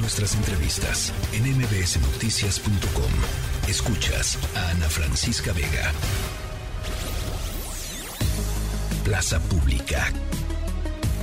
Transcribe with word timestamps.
Nuestras 0.00 0.34
entrevistas 0.34 1.12
en 1.32 1.58
mbsnoticias.com. 1.58 3.68
Escuchas 3.68 4.38
a 4.54 4.70
Ana 4.70 4.88
Francisca 4.88 5.52
Vega. 5.52 5.92
Plaza 9.04 9.40
Pública. 9.40 10.12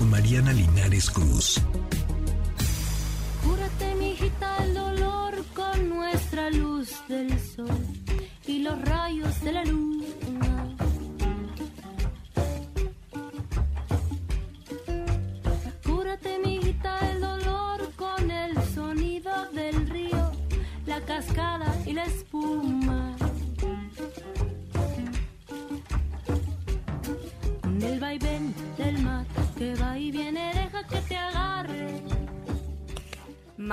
Mariana 0.01 0.51
Linares 0.51 1.09
Cruz. 1.09 1.61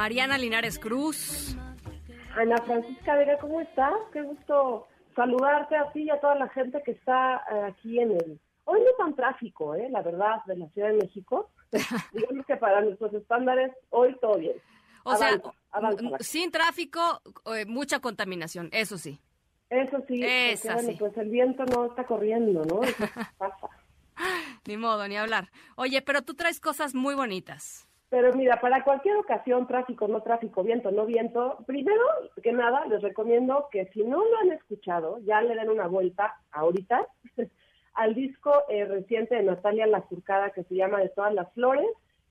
Mariana 0.03 0.37
Linares 0.37 0.81
Cruz. 0.81 1.57
Ana 2.35 2.57
Francisca 2.67 3.15
Vega, 3.15 3.39
¿cómo 3.39 3.61
estás? 3.61 3.95
Qué 4.13 4.21
gusto 4.21 4.89
saludarte 5.15 5.77
a 5.77 5.93
ti 5.93 6.03
y 6.03 6.11
a 6.11 6.19
toda 6.19 6.35
la 6.35 6.49
gente 6.49 6.83
que 6.85 6.91
está 6.91 7.37
eh, 7.37 7.63
aquí 7.69 8.01
en 8.01 8.11
el... 8.11 8.41
Hoy 8.65 8.81
no 8.81 8.91
tan 8.99 9.15
tráfico, 9.15 9.77
¿eh? 9.77 9.89
La 9.91 10.03
verdad, 10.03 10.43
de 10.47 10.57
la 10.57 10.67
Ciudad 10.71 10.89
de 10.89 10.95
México. 10.95 11.51
Digamos 12.13 12.45
que 12.47 12.57
para 12.57 12.81
nuestros 12.81 13.15
estándares, 13.15 13.71
hoy 13.91 14.17
todo 14.21 14.39
bien. 14.39 14.57
O 15.05 15.15
sea, 15.15 15.29
Avanza, 15.29 15.53
avanza, 15.71 16.19
sin 16.19 16.51
tráfico, 16.51 17.23
eh, 17.55 17.65
mucha 17.67 18.01
contaminación, 18.01 18.71
eso 18.73 18.99
sí. 18.99 19.21
Eso 19.71 19.99
sí, 20.09 20.21
porque, 20.21 20.59
bueno, 20.65 20.93
pues 20.99 21.17
el 21.17 21.29
viento 21.29 21.65
no 21.67 21.87
está 21.87 22.03
corriendo, 22.07 22.65
¿no? 22.65 22.83
Eso 22.83 22.97
pasa. 23.39 23.69
Ni 24.67 24.77
modo, 24.77 25.07
ni 25.07 25.17
hablar. 25.17 25.53
Oye, 25.77 26.03
pero 26.03 26.23
tú 26.23 26.35
traes 26.35 26.59
cosas 26.59 26.93
muy 26.93 27.15
bonitas. 27.15 27.89
Pero 28.13 28.31
mira, 28.35 28.61
para 28.61 28.85
cualquier 28.85 29.17
ocasión, 29.17 29.67
tráfico, 29.67 30.07
no 30.07 30.21
tráfico, 30.21 30.63
viento, 30.63 30.91
no 30.91 31.07
viento, 31.07 31.65
primero 31.67 32.03
que 32.43 32.53
nada 32.53 32.85
les 32.85 33.01
recomiendo 33.01 33.69
que 33.73 33.87
si 33.87 34.05
no 34.05 34.19
lo 34.23 34.39
han 34.43 34.53
escuchado, 34.53 35.19
ya 35.21 35.41
le 35.41 35.55
den 35.55 35.71
una 35.71 35.87
vuelta 35.87 36.35
ahorita 36.51 37.07
al 37.95 38.15
disco 38.15 38.53
eh, 38.69 38.85
reciente 38.85 39.37
de 39.37 39.45
Natalia 39.45 39.87
Lafourcada 39.87 40.51
que 40.51 40.63
se 40.65 40.75
llama 40.75 41.01
De 41.01 41.09
todas 41.09 41.33
las 41.33 41.51
flores, 41.55 41.87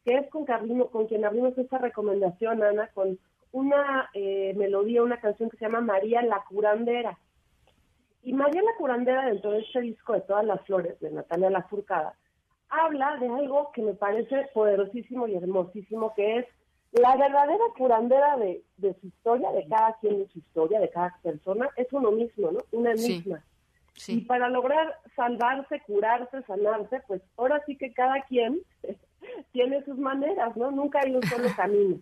que 0.05 0.17
es 0.17 0.29
con, 0.29 0.45
abrimos- 0.45 0.91
con 0.91 1.07
quien 1.07 1.25
abrimos 1.25 1.57
esta 1.57 1.79
recomendación, 1.79 2.61
Ana, 2.61 2.87
con 2.93 3.17
una 3.51 4.07
eh, 4.13 4.53
melodía, 4.55 5.01
una 5.01 5.19
canción 5.19 5.49
que 5.49 5.57
se 5.57 5.65
llama 5.65 5.81
María 5.81 6.21
la 6.21 6.43
Curandera. 6.47 7.17
Y 8.21 8.33
María 8.33 8.61
la 8.61 8.75
Curandera, 8.77 9.25
dentro 9.25 9.49
de 9.49 9.61
este 9.61 9.81
disco 9.81 10.13
de 10.13 10.21
todas 10.21 10.45
las 10.45 10.61
flores 10.61 10.99
de 10.99 11.09
Natalia 11.09 11.49
Lafourcada, 11.49 12.13
habla 12.71 13.17
de 13.17 13.27
algo 13.27 13.71
que 13.73 13.81
me 13.81 13.93
parece 13.93 14.47
poderosísimo 14.53 15.27
y 15.27 15.35
hermosísimo, 15.35 16.13
que 16.15 16.39
es 16.39 16.45
la 16.93 17.15
verdadera 17.15 17.63
curandera 17.77 18.37
de, 18.37 18.63
de 18.77 18.93
su 18.99 19.07
historia, 19.07 19.51
de 19.51 19.67
cada 19.67 19.93
quien 19.99 20.19
de 20.19 20.27
su 20.29 20.39
historia, 20.39 20.79
de 20.79 20.89
cada 20.89 21.15
persona, 21.21 21.69
es 21.75 21.87
uno 21.93 22.11
mismo, 22.11 22.51
¿no? 22.51 22.59
Una 22.71 22.95
Sí. 22.97 23.17
misma. 23.17 23.43
Y 24.07 24.21
para 24.21 24.49
lograr 24.49 24.95
salvarse, 25.15 25.81
curarse, 25.85 26.41
sanarse, 26.43 27.01
pues 27.07 27.21
ahora 27.37 27.61
sí 27.65 27.77
que 27.77 27.93
cada 27.93 28.21
quien 28.23 28.59
tiene 29.51 29.83
sus 29.83 29.97
maneras, 29.97 30.55
¿no? 30.57 30.71
Nunca 30.71 30.99
hay 31.03 31.13
un 31.15 31.23
solo 31.23 31.47
camino. 31.57 31.97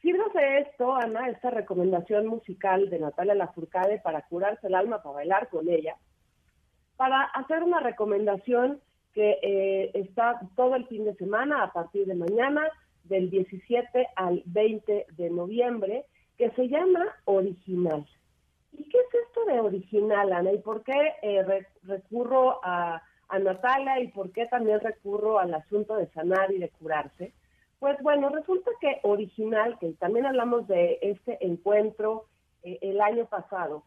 Sírvase 0.00 0.58
esto, 0.60 0.94
Ana, 0.94 1.28
esta 1.30 1.50
recomendación 1.50 2.28
musical 2.28 2.88
de 2.90 3.00
Natalia 3.00 3.34
Lafourcade 3.34 3.98
para 3.98 4.22
curarse 4.22 4.68
el 4.68 4.74
alma, 4.76 5.02
para 5.02 5.16
bailar 5.16 5.48
con 5.48 5.68
ella, 5.68 5.96
para 6.96 7.22
hacer 7.24 7.64
una 7.64 7.80
recomendación 7.80 8.80
que 9.18 9.36
eh, 9.42 9.90
está 9.94 10.40
todo 10.54 10.76
el 10.76 10.86
fin 10.86 11.04
de 11.04 11.12
semana, 11.16 11.64
a 11.64 11.72
partir 11.72 12.06
de 12.06 12.14
mañana, 12.14 12.68
del 13.02 13.30
17 13.30 14.06
al 14.14 14.44
20 14.46 15.06
de 15.16 15.30
noviembre, 15.30 16.04
que 16.36 16.50
se 16.50 16.68
llama 16.68 17.04
Original. 17.24 18.06
¿Y 18.72 18.84
qué 18.84 18.96
es 18.98 19.14
esto 19.26 19.44
de 19.46 19.58
original, 19.58 20.32
Ana? 20.32 20.52
¿Y 20.52 20.58
por 20.58 20.84
qué 20.84 20.92
eh, 21.22 21.42
re- 21.42 21.66
recurro 21.82 22.60
a, 22.62 23.02
a 23.28 23.38
Natalia 23.40 23.98
y 23.98 24.06
por 24.08 24.30
qué 24.30 24.46
también 24.46 24.78
recurro 24.78 25.40
al 25.40 25.52
asunto 25.52 25.96
de 25.96 26.06
sanar 26.12 26.52
y 26.52 26.58
de 26.58 26.68
curarse? 26.68 27.32
Pues 27.80 28.00
bueno, 28.02 28.28
resulta 28.28 28.70
que 28.80 29.00
original, 29.02 29.76
que 29.80 29.94
también 29.94 30.26
hablamos 30.26 30.68
de 30.68 30.98
este 31.02 31.44
encuentro 31.44 32.26
eh, 32.62 32.78
el 32.82 33.00
año 33.00 33.26
pasado, 33.26 33.82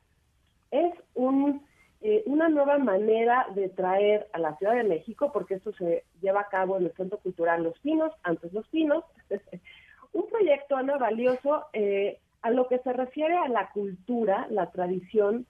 es 0.72 0.94
un, 1.14 1.66
eh, 2.02 2.24
una 2.26 2.50
nueva 2.50 2.80
manera 2.80 3.46
de 3.54 3.70
traer 3.70 4.28
a 4.34 4.40
la 4.40 4.58
Ciudad 4.58 4.74
de 4.74 4.84
México, 4.84 5.32
porque 5.32 5.56
esto 5.56 5.72
se 5.74 6.04
lleva 6.22 6.42
a 6.42 6.50
cabo 6.50 6.78
en 6.78 6.86
el 6.86 6.94
Centro 6.94 7.20
Cultural 7.20 7.64
Los 7.64 7.78
Pinos, 7.80 8.12
antes 8.24 8.52
Los 8.54 8.68
Pinos, 8.70 9.04
un 10.14 10.28
proyecto, 10.28 10.76
Ana, 10.76 10.98
valioso 10.98 11.66
eh, 11.74 12.20
a 12.42 12.50
lo 12.50 12.68
que 12.68 12.80
se 12.80 12.92
refiere 12.92 13.38
a 13.38 13.48
la 13.48 13.70
cultura, 13.70 14.48
la 14.50 14.72
tradición, 14.72 15.46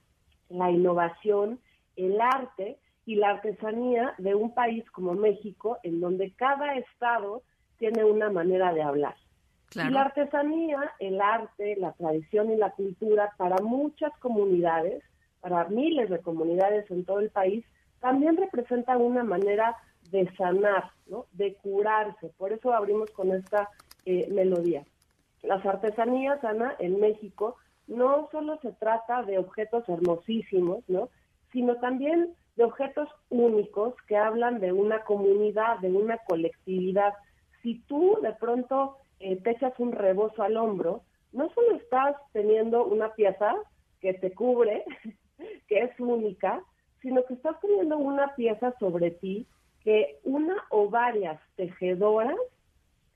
la 0.50 0.70
innovación, 0.70 1.60
el 1.96 2.20
arte 2.20 2.78
y 3.06 3.16
la 3.16 3.30
artesanía 3.30 4.14
de 4.18 4.36
un 4.36 4.54
país 4.54 4.90
como 4.92 5.14
México, 5.14 5.78
en 5.84 6.02
donde 6.02 6.32
cada 6.32 6.76
estado 6.76 7.44
tiene 7.78 8.04
una 8.04 8.30
manera 8.30 8.74
de 8.74 8.82
hablar. 8.82 9.16
Y 9.74 9.90
la 9.90 10.02
artesanía, 10.02 10.92
el 11.00 11.22
arte, 11.22 11.78
la 11.78 11.94
tradición 11.94 12.52
y 12.52 12.58
la 12.58 12.72
cultura 12.72 13.32
para 13.38 13.56
muchas 13.62 14.12
comunidades, 14.20 15.02
para 15.42 15.66
miles 15.66 16.10
de 16.10 16.20
comunidades 16.20 16.90
en 16.92 17.04
todo 17.04 17.20
el 17.20 17.30
país, 17.30 17.66
también 18.00 18.38
representa 18.38 18.98
una 18.98 19.24
manera 19.24 19.76
de 20.12 20.30
sanar, 20.36 20.92
¿no? 21.08 21.26
de 21.34 21.56
curarse. 21.56 22.30
Por 22.38 22.52
eso 22.54 22.74
abrimos 22.74 23.12
con 23.12 23.32
esta 23.32 23.70
eh, 24.06 24.28
melodía. 24.32 24.84
Las 25.44 25.66
artesanías, 25.66 26.44
Ana, 26.44 26.76
en 26.80 27.00
México, 27.00 27.58
no 27.88 28.30
solo 28.32 28.60
se 28.62 28.72
trata 28.74 29.24
de 29.24 29.38
objetos 29.38 29.88
hermosísimos, 29.90 30.84
¿no? 30.88 31.10
sino 31.52 31.76
también 31.78 32.34
de 32.56 32.64
objetos 32.64 33.10
únicos 33.30 33.96
que 34.08 34.18
hablan 34.18 34.60
de 34.60 34.72
una 34.72 35.04
comunidad, 35.04 35.80
de 35.80 35.92
una 35.92 36.18
colectividad. 36.20 37.14
Si 37.62 37.80
tú 37.88 38.18
de 38.22 38.34
pronto 38.34 38.98
eh, 39.20 39.38
te 39.38 39.52
echas 39.52 39.74
un 39.80 39.92
rebozo 39.92 40.44
al 40.44 40.58
hombro, 40.58 41.04
no 41.32 41.50
solo 41.54 41.76
estás 41.76 42.16
teniendo 42.34 42.86
una 42.86 43.14
pieza 43.14 43.56
que 44.00 44.14
te 44.14 44.34
cubre, 44.34 44.84
que 45.72 45.84
es 45.84 46.00
única, 46.02 46.62
sino 47.02 47.24
que 47.24 47.36
estás 47.36 47.58
teniendo 47.62 47.98
una 47.98 48.36
pieza 48.36 48.76
sobre 48.78 49.10
ti 49.10 49.48
que 49.86 50.20
una 50.26 50.58
o 50.70 50.90
varias 50.90 51.40
tejedoras 51.56 52.36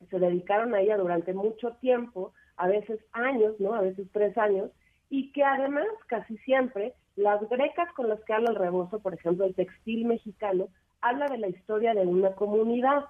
se 0.10 0.20
dedicaron 0.20 0.74
a 0.74 0.80
ella 0.80 0.96
durante 0.96 1.34
mucho 1.34 1.72
tiempo, 1.82 2.32
a 2.56 2.68
veces 2.68 3.02
años, 3.12 3.60
¿no? 3.60 3.74
A 3.74 3.82
veces 3.82 4.08
tres 4.14 4.38
años, 4.38 4.72
y 5.10 5.34
que 5.34 5.44
además 5.44 5.86
casi 6.08 6.38
siempre 6.38 6.94
las 7.18 7.42
grecas 7.50 7.92
con 7.92 8.08
las 8.08 8.24
que 8.24 8.32
habla 8.32 8.52
el 8.52 8.56
rebozo, 8.56 9.00
por 9.00 9.14
ejemplo, 9.14 9.44
el 9.44 9.54
textil 9.54 10.06
mexicano, 10.06 10.70
habla 11.02 11.28
de 11.28 11.38
la 11.38 11.50
historia 11.50 11.94
de 11.94 12.08
una 12.08 12.36
comunidad. 12.36 13.04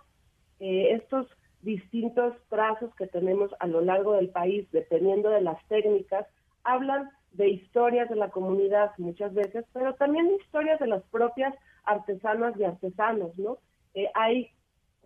Eh, 0.60 0.94
estos 0.94 1.28
distintos 1.62 2.34
trazos 2.50 2.96
que 2.96 3.06
tenemos 3.06 3.52
a 3.60 3.68
lo 3.68 3.82
largo 3.82 4.14
del 4.14 4.30
país, 4.30 4.68
dependiendo 4.72 5.30
de 5.30 5.42
las 5.42 5.64
técnicas, 5.68 6.26
hablan 6.64 7.12
de 7.38 7.50
historias 7.50 8.10
de 8.10 8.16
la 8.16 8.30
comunidad 8.30 8.92
muchas 8.98 9.34
veces, 9.34 9.66
pero 9.74 9.94
también 9.96 10.28
de 10.28 10.36
historias 10.36 10.80
de 10.80 10.88
las 10.88 11.04
propias 11.04 11.54
artesanas 11.84 12.58
y 12.58 12.64
artesanos, 12.64 13.38
¿no? 13.38 13.58
Eh, 13.94 14.10
hay 14.14 14.50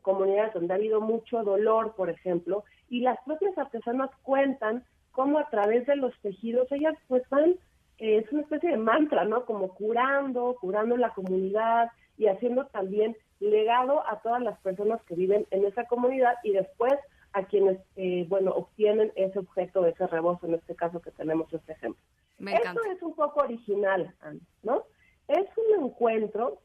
comunidades 0.02 0.54
donde 0.54 0.74
ha 0.74 0.78
habido 0.78 1.02
mucho 1.02 1.44
dolor, 1.44 1.96
por 1.96 2.10
ejemplo, 2.10 2.64
y 2.90 3.02
las 3.02 3.18
propias 3.26 3.58
artesanas 3.58 4.10
cuentan 4.24 4.84
cómo 5.12 5.40
a 5.40 5.50
través 5.50 5.86
de 5.88 5.96
los 5.96 6.14
tejidos 6.22 6.72
ellas 6.72 6.96
pues 7.08 7.24
van, 7.30 7.56
eh, 7.98 8.18
es 8.18 8.32
una 8.32 8.42
especie 8.42 8.72
de 8.72 8.78
mantra, 8.78 9.26
¿no? 9.26 9.46
Como 9.46 9.74
curando, 9.74 10.56
curando 10.62 10.98
la 10.98 11.10
comunidad 11.10 11.90
y 12.18 12.28
haciendo 12.28 12.68
también 12.68 13.16
legado 13.40 14.08
a 14.08 14.22
todas 14.22 14.42
las 14.42 14.60
personas 14.60 15.02
que 15.04 15.16
viven 15.16 15.46
en 15.52 15.66
esa 15.66 15.86
comunidad 15.86 16.36
y 16.44 16.52
después 16.52 16.94
a 17.34 17.46
quienes, 17.46 17.80
eh, 17.96 18.26
bueno, 18.28 18.52
obtienen 18.52 19.12
ese 19.16 19.40
objeto, 19.40 19.86
ese 19.86 20.08
rebozo, 20.08 20.48
en 20.48 20.56
este 20.56 20.76
caso 20.76 21.02
que 21.02 21.12
tenemos 21.12 21.52
este 21.54 21.74
ejemplo. 21.74 22.02
Me 22.38 22.52
encanta. 22.52 22.82
Esto 22.82 22.92
es 22.92 23.04
un 23.04 23.16
poco 23.16 23.42
original, 23.42 24.16
¿no? 24.64 24.84
Es 25.28 25.46
un 25.58 25.86
encuentro 25.86 26.60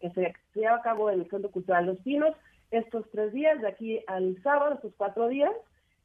que 0.00 0.10
se, 0.10 0.34
lleva 0.54 0.76
a 0.76 0.82
cabo 0.82 1.10
en 1.10 1.20
el 1.20 1.30
Centro 1.30 1.50
Cultural 1.50 1.86
Los 1.86 1.98
Pinos 2.00 2.34
estos 2.70 3.08
tres 3.10 3.32
días, 3.32 3.60
de 3.60 3.68
aquí 3.68 4.00
al 4.06 4.40
sábado, 4.42 4.74
estos 4.74 4.94
cuatro 4.96 5.28
días, 5.28 5.52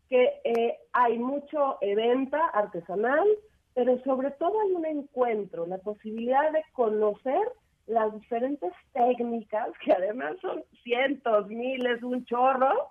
que 0.10 0.42
eh, 0.44 0.78
hay 0.94 1.18
mucho 1.18 1.78
evento 1.82 2.38
artesanal, 2.54 3.28
pero 3.74 4.00
sobre 4.04 4.32
todo 4.32 4.60
hay 4.62 4.72
un 4.72 4.86
encuentro, 4.86 5.66
la 5.66 5.78
posibilidad 5.80 6.52
de 6.52 6.64
conocer 6.74 7.42
las 7.88 8.14
diferentes 8.14 8.72
técnicas, 8.94 9.70
que 9.84 9.94
además 9.94 10.36
son 10.42 10.64
cientos, 10.84 11.48
miles, 11.48 12.02
un 12.04 12.26
chorro, 12.26 12.90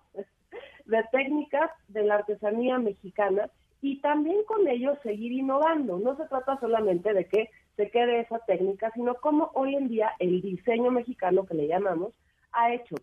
de 0.86 1.02
técnicas 1.12 1.70
de 1.88 2.02
la 2.02 2.16
artesanía 2.16 2.78
mexicana 2.78 3.50
y 3.80 4.00
también 4.00 4.44
con 4.46 4.66
ello 4.66 4.96
seguir 5.02 5.32
innovando. 5.32 5.98
No 5.98 6.16
se 6.16 6.24
trata 6.26 6.58
solamente 6.58 7.12
de 7.12 7.26
que 7.26 7.50
se 7.76 7.90
quede 7.90 8.20
esa 8.20 8.38
técnica, 8.40 8.90
sino 8.94 9.14
como 9.16 9.50
hoy 9.54 9.74
en 9.74 9.88
día 9.88 10.12
el 10.18 10.40
diseño 10.40 10.90
mexicano 10.90 11.44
que 11.44 11.54
le 11.54 11.66
llamamos 11.66 12.12
ha 12.52 12.72
hecho 12.72 12.94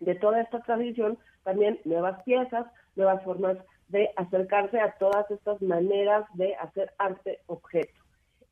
de 0.00 0.14
toda 0.14 0.40
esta 0.40 0.60
tradición 0.60 1.18
también 1.44 1.80
nuevas 1.84 2.22
piezas, 2.24 2.66
nuevas 2.96 3.22
formas 3.22 3.56
de 3.88 4.10
acercarse 4.16 4.80
a 4.80 4.92
todas 4.98 5.30
estas 5.30 5.62
maneras 5.62 6.24
de 6.34 6.56
hacer 6.56 6.92
arte 6.98 7.38
objeto. 7.46 8.02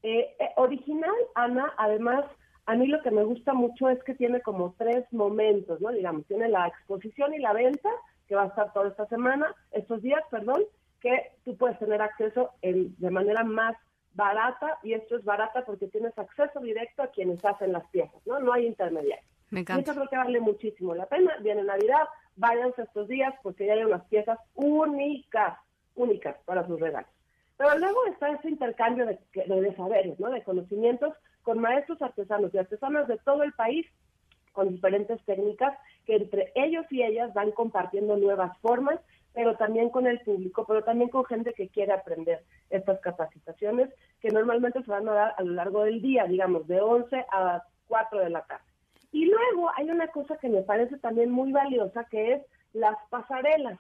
Eh, 0.03 0.37
eh, 0.39 0.51
original, 0.57 1.15
Ana, 1.35 1.73
además, 1.77 2.25
a 2.67 2.77
mí 2.77 2.87
lo 2.87 3.03
que 3.03 3.11
me 3.11 3.25
gusta 3.25 3.53
mucho 3.53 3.89
es 3.89 4.03
que 4.05 4.15
tiene 4.15 4.41
como 4.43 4.75
tres 4.79 5.05
momentos, 5.13 5.81
¿no? 5.81 5.91
Digamos, 5.91 6.27
tiene 6.27 6.49
la 6.49 6.69
exposición 6.69 7.35
y 7.35 7.39
la 7.39 7.53
venta, 7.53 7.89
que 8.27 8.35
va 8.35 8.45
a 8.45 8.47
estar 8.47 8.73
toda 8.73 8.89
esta 8.89 9.07
semana, 9.07 9.55
estos 9.73 10.03
días, 10.03 10.23
perdón, 10.31 10.63
que 11.01 11.33
tú 11.45 11.57
puedes 11.57 11.79
tener 11.79 12.01
acceso 12.01 12.51
en, 12.63 12.95
de 12.99 13.11
manera 13.11 13.45
más 13.45 13.77
barata, 14.15 14.79
y 14.83 14.95
esto 14.95 15.17
es 15.17 15.25
barata 15.25 15.65
porque 15.65 15.89
tienes 15.89 16.17
acceso 16.19 16.61
directo 16.61 17.03
a 17.03 17.09
quienes 17.09 17.45
hacen 17.45 17.73
las 17.73 17.87
piezas, 17.89 18.21
¿no? 18.27 18.39
No 18.41 18.53
hay 18.53 18.67
intermediarios. 18.67 19.29
Me 19.51 19.61
encanta. 19.61 19.81
Y 19.81 19.83
eso 19.83 19.95
creo 19.95 20.09
que 20.09 20.17
vale 20.17 20.41
muchísimo 20.41 20.95
la 20.95 21.07
pena. 21.07 21.37
Viene 21.41 21.63
Navidad, 21.63 22.05
váyanse 22.37 22.83
estos 22.83 23.09
días 23.09 23.35
porque 23.43 23.67
ya 23.67 23.75
hay 23.75 23.85
unas 23.85 24.05
piezas 24.07 24.39
únicas, 24.55 25.59
únicas 25.95 26.37
para 26.45 26.67
sus 26.67 26.81
regalos. 26.81 27.11
Pero 27.57 27.79
luego 27.79 28.07
está 28.07 28.31
ese 28.31 28.49
intercambio 28.49 29.07
de, 29.07 29.19
de, 29.35 29.77
saberes, 29.77 30.19
¿no? 30.19 30.31
de 30.31 30.43
conocimientos 30.43 31.15
con 31.43 31.61
maestros 31.61 32.01
artesanos 32.03 32.53
y 32.53 32.59
artesanas 32.59 33.07
de 33.07 33.19
todo 33.19 33.43
el 33.43 33.53
país 33.53 33.87
con 34.55 34.71
diferentes 34.71 35.23
técnicas 35.25 35.77
que 36.07 36.17
entre 36.17 36.51
ellos 36.55 36.87
y 36.91 37.03
ellas 37.03 37.35
van 37.35 37.51
compartiendo 37.51 38.17
nuevas 38.17 38.57
formas, 38.63 38.99
pero 39.35 39.57
también 39.57 39.91
con 39.91 40.07
el 40.07 40.21
público, 40.21 40.65
pero 40.67 40.83
también 40.83 41.11
con 41.11 41.27
gente 41.27 41.53
que 41.53 41.69
quiere 41.69 41.93
aprender 41.93 42.43
estas 42.71 42.99
capacitaciones 43.01 43.91
que 44.21 44.31
normalmente 44.31 44.83
se 44.83 44.91
van 44.91 45.07
a 45.11 45.13
dar 45.13 45.35
a 45.37 45.43
lo 45.43 45.53
largo 45.53 45.85
del 45.85 46.01
día, 46.01 46.25
digamos, 46.25 46.67
de 46.67 46.81
11 46.81 47.27
a 47.31 47.63
4 47.89 48.21
de 48.21 48.31
la 48.31 48.43
tarde. 48.47 48.65
Y 49.13 49.27
luego 49.27 49.71
hay 49.77 49.91
una 49.91 50.09
cosa 50.09 50.39
que 50.39 50.49
me 50.49 50.63
parece 50.63 50.97
también 50.97 51.31
muy 51.31 51.53
valiosa, 51.53 52.05
que 52.05 52.33
es 52.33 52.43
las 52.73 52.97
pasarelas 53.11 53.79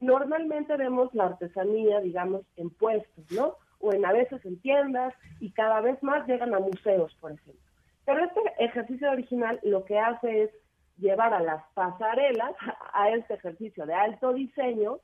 normalmente 0.00 0.76
vemos 0.76 1.14
la 1.14 1.26
artesanía, 1.26 2.00
digamos, 2.00 2.42
en 2.56 2.70
puestos, 2.70 3.24
¿no? 3.30 3.56
O 3.80 3.92
en 3.92 4.04
a 4.04 4.12
veces 4.12 4.44
en 4.44 4.60
tiendas 4.60 5.14
y 5.40 5.52
cada 5.52 5.80
vez 5.80 6.02
más 6.02 6.26
llegan 6.26 6.54
a 6.54 6.58
museos, 6.58 7.16
por 7.20 7.32
ejemplo. 7.32 7.62
Pero 8.04 8.24
este 8.24 8.40
ejercicio 8.58 9.10
original 9.10 9.60
lo 9.62 9.84
que 9.84 9.98
hace 9.98 10.44
es 10.44 10.50
llevar 10.98 11.32
a 11.34 11.40
las 11.40 11.64
pasarelas, 11.74 12.54
a 12.92 13.10
este 13.10 13.34
ejercicio 13.34 13.86
de 13.86 13.94
alto 13.94 14.32
diseño, 14.32 14.98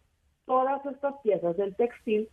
todas 0.45 0.85
estas 0.87 1.15
piezas 1.23 1.57
del 1.57 1.75
textil 1.77 2.29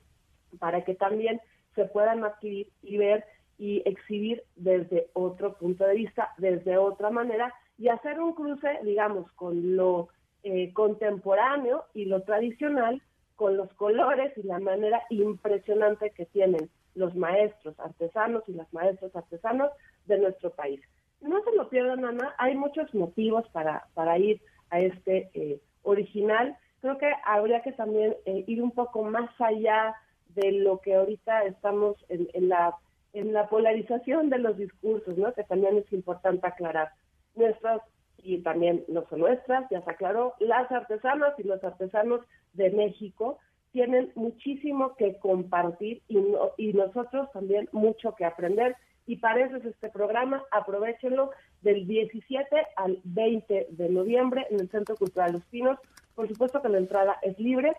para 0.60 0.84
que 0.84 0.96
también 0.96 1.42
se 1.76 1.86
puedan 1.86 2.24
adquirir 2.24 2.68
y 2.82 2.98
ver 2.98 3.26
y 3.58 3.82
exhibir 3.86 4.44
desde 4.56 5.08
otro 5.14 5.54
punto 5.54 5.86
de 5.86 5.96
vista, 5.96 6.34
desde 6.38 6.78
otra 6.78 7.10
manera 7.10 7.54
y 7.78 7.88
hacer 7.88 8.20
un 8.20 8.34
cruce, 8.34 8.80
digamos, 8.84 9.32
con 9.34 9.76
lo 9.76 10.10
eh, 10.44 10.74
contemporáneo 10.74 11.86
y 11.94 12.06
lo 12.06 12.22
tradicional 12.24 13.02
con 13.36 13.58
los 13.58 13.74
colores 13.74 14.38
y 14.38 14.44
la 14.44 14.60
manera 14.60 15.04
impresionante 15.10 16.12
que 16.12 16.26
tienen 16.26 16.70
los 16.96 17.16
maestros 17.16 17.80
artesanos 17.80 18.44
y 18.48 18.54
las 18.54 18.72
maestras 18.74 19.16
artesanos 19.16 19.72
de 20.06 20.20
nuestro 20.20 20.50
país. 20.52 20.82
No 21.22 21.42
se 21.44 21.56
lo 21.56 21.70
pierdan, 21.70 22.06
Ana, 22.06 22.36
hay 22.38 22.56
muchos 22.56 22.94
motivos 22.94 23.48
para, 23.50 23.88
para 23.94 24.18
ir 24.18 24.42
a 24.70 24.80
este 24.80 25.30
eh, 25.34 25.60
original. 25.84 26.58
Creo 26.82 26.98
que 26.98 27.12
habría 27.26 27.62
que 27.62 27.72
también 27.72 28.16
eh, 28.26 28.44
ir 28.48 28.62
un 28.62 28.72
poco 28.72 29.04
más 29.04 29.30
allá 29.40 29.96
de 30.36 30.52
lo 30.52 30.80
que 30.80 30.96
ahorita 30.96 31.44
estamos 31.44 31.96
en, 32.10 32.28
en, 32.34 32.50
la, 32.50 32.76
en 33.14 33.32
la 33.34 33.48
polarización 33.48 34.30
de 34.30 34.40
los 34.40 34.58
discursos, 34.58 35.18
¿no? 35.18 35.34
que 35.34 35.44
también 35.44 35.78
es 35.78 35.92
importante 35.94 36.46
aclarar. 36.46 36.92
Nuestras 37.36 37.82
y 38.24 38.40
también 38.40 38.84
no 38.88 39.06
son 39.10 39.20
nuestras, 39.20 39.70
ya 39.70 39.82
se 39.82 39.92
aclaró, 39.92 40.34
las 40.40 40.72
artesanas 40.72 41.34
y 41.38 41.44
los 41.44 41.64
artesanos 41.64 42.22
de 42.54 42.72
México 42.72 43.38
tienen 43.72 44.12
muchísimo 44.16 44.96
que 44.96 45.18
compartir 45.18 46.02
y, 46.08 46.20
y 46.58 46.74
nosotros 46.74 47.30
también 47.34 47.68
mucho 47.72 48.16
que 48.16 48.24
aprender. 48.26 48.78
Y 49.06 49.18
para 49.18 49.46
eso 49.46 49.58
es 49.58 49.66
este 49.66 49.90
programa, 49.90 50.42
aprovechenlo 50.52 51.32
del 51.62 51.86
17 51.88 52.68
al 52.76 53.00
20 53.04 53.68
de 53.70 53.90
noviembre 53.90 54.48
en 54.50 54.62
el 54.62 54.70
Centro 54.70 54.96
Cultural 54.96 55.34
Los 55.34 55.44
Pinos. 55.46 55.78
Por 56.16 56.28
supuesto 56.28 56.62
que 56.62 56.70
la 56.70 56.78
entrada 56.78 57.18
es 57.22 57.38
libre 57.40 57.76